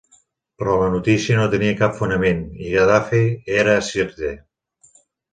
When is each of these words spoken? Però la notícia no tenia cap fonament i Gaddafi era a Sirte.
Però 0.61 0.75
la 0.83 0.85
notícia 0.93 1.35
no 1.39 1.43
tenia 1.55 1.75
cap 1.81 1.93
fonament 1.99 2.41
i 2.67 2.71
Gaddafi 2.77 3.19
era 3.65 3.75
a 3.75 3.83
Sirte. 3.89 4.33